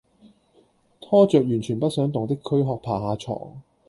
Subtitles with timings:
[0.99, 3.61] 拖著完全不想動的驅殼爬下床